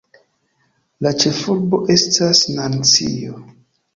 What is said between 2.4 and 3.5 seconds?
Nancio.